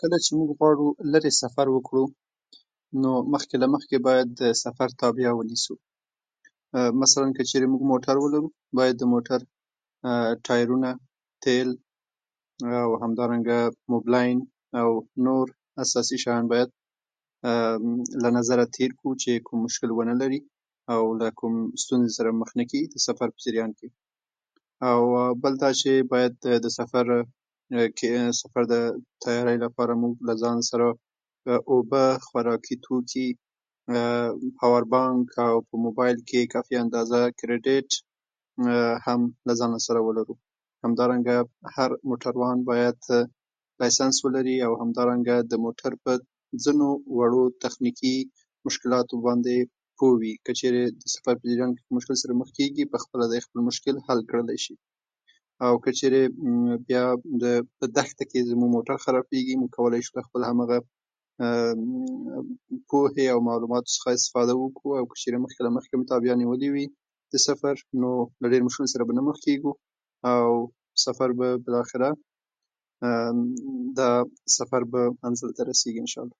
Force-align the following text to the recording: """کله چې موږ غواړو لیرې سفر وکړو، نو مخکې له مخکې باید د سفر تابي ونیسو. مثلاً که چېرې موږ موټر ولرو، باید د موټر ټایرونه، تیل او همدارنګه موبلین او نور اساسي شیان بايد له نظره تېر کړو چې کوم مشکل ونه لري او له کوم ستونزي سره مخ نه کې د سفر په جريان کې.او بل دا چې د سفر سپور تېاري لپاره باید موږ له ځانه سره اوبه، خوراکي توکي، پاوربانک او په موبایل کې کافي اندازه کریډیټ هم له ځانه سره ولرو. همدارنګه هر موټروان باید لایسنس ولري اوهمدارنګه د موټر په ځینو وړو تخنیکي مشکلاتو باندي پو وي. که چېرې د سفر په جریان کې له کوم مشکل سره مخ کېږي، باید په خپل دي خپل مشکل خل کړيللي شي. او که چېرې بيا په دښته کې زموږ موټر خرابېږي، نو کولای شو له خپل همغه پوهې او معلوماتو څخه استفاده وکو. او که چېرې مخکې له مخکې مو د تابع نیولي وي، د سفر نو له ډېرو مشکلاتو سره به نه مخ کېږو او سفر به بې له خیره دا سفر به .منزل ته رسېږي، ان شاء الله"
"""کله 0.00 0.16
چې 0.24 0.30
موږ 0.38 0.48
غواړو 0.58 0.86
لیرې 1.12 1.32
سفر 1.42 1.66
وکړو، 1.70 2.04
نو 3.02 3.10
مخکې 3.32 3.56
له 3.62 3.66
مخکې 3.74 3.96
باید 4.06 4.28
د 4.40 4.42
سفر 4.64 4.88
تابي 5.00 5.26
ونیسو. 5.34 5.74
مثلاً 7.02 7.26
که 7.36 7.42
چېرې 7.50 7.66
موږ 7.72 7.82
موټر 7.92 8.16
ولرو، 8.20 8.48
باید 8.78 8.94
د 8.98 9.04
موټر 9.12 9.40
ټایرونه، 10.46 10.90
تیل 11.44 11.68
او 12.82 12.90
همدارنګه 13.02 13.58
موبلین 13.92 14.38
او 14.80 14.88
نور 15.26 15.46
اساسي 15.82 16.16
شیان 16.22 16.44
بايد 16.52 16.68
له 18.22 18.28
نظره 18.38 18.64
تېر 18.76 18.90
کړو 18.98 19.12
چې 19.22 19.32
کوم 19.46 19.58
مشکل 19.66 19.90
ونه 19.94 20.14
لري 20.22 20.40
او 20.94 21.02
له 21.20 21.28
کوم 21.38 21.54
ستونزي 21.82 22.12
سره 22.18 22.30
مخ 22.40 22.50
نه 22.58 22.64
کې 22.70 22.80
د 22.94 22.96
سفر 23.06 23.28
په 23.34 23.40
جريان 23.46 23.70
کې.او 23.78 25.00
بل 25.42 25.52
دا 25.62 25.70
چې 25.80 25.92
د 26.64 26.66
سفر 26.78 27.04
سپور 28.38 28.64
تېاري 29.24 29.56
لپاره 29.64 29.92
باید 29.94 30.02
موږ 30.02 30.14
له 30.28 30.34
ځانه 30.42 30.62
سره 30.70 30.86
اوبه، 31.72 32.04
خوراکي 32.26 32.76
توکي، 32.84 33.28
پاوربانک 34.60 35.26
او 35.48 35.54
په 35.68 35.74
موبایل 35.84 36.16
کې 36.28 36.40
کافي 36.54 36.74
اندازه 36.84 37.20
کریډیټ 37.40 37.88
هم 39.06 39.20
له 39.48 39.52
ځانه 39.60 39.78
سره 39.86 40.00
ولرو. 40.06 40.34
همدارنګه 40.84 41.36
هر 41.74 41.90
موټروان 42.10 42.56
باید 42.70 42.98
لایسنس 43.80 44.16
ولري 44.24 44.56
اوهمدارنګه 44.60 45.36
د 45.50 45.54
موټر 45.64 45.92
په 46.04 46.12
ځینو 46.64 46.88
وړو 47.18 47.42
تخنیکي 47.64 48.16
مشکلاتو 48.66 49.14
باندي 49.26 49.58
پو 49.98 50.06
وي. 50.20 50.32
که 50.44 50.52
چېرې 50.58 50.82
د 51.00 51.04
سفر 51.14 51.34
په 51.40 51.46
جریان 51.50 51.70
کې 51.72 51.80
له 51.80 51.84
کوم 51.86 51.96
مشکل 51.98 52.16
سره 52.22 52.32
مخ 52.40 52.48
کېږي، 52.58 52.80
باید 52.84 52.92
په 52.94 52.98
خپل 53.04 53.18
دي 53.32 53.40
خپل 53.46 53.58
مشکل 53.68 53.94
خل 54.06 54.18
کړيللي 54.30 54.58
شي. 54.64 54.74
او 55.66 55.72
که 55.82 55.90
چېرې 55.98 56.22
بيا 56.88 57.04
په 57.78 57.84
دښته 57.96 58.24
کې 58.30 58.40
زموږ 58.50 58.68
موټر 58.76 58.96
خرابېږي، 59.04 59.54
نو 59.60 59.66
کولای 59.76 60.00
شو 60.06 60.16
له 60.18 60.22
خپل 60.28 60.42
همغه 60.50 60.78
پوهې 62.92 63.24
او 63.32 63.38
معلوماتو 63.48 63.92
څخه 63.96 64.08
استفاده 64.18 64.54
وکو. 64.58 64.86
او 64.98 65.04
که 65.10 65.16
چېرې 65.22 65.36
مخکې 65.44 65.60
له 65.66 65.70
مخکې 65.76 65.94
مو 65.96 66.04
د 66.04 66.08
تابع 66.12 66.34
نیولي 66.42 66.68
وي، 66.74 66.86
د 67.32 67.34
سفر 67.48 67.74
نو 68.02 68.10
له 68.42 68.46
ډېرو 68.52 68.66
مشکلاتو 68.68 68.94
سره 68.94 69.04
به 69.08 69.12
نه 69.18 69.22
مخ 69.28 69.38
کېږو 69.46 69.72
او 70.32 70.48
سفر 71.06 71.28
به 71.38 71.48
بې 71.62 71.70
له 71.74 71.80
خیره 71.90 72.10
دا 73.98 74.10
سفر 74.58 74.80
به 74.92 75.02
.منزل 75.22 75.50
ته 75.56 75.62
رسېږي، 75.70 76.00
ان 76.04 76.10
شاء 76.12 76.22
الله" 76.24 76.38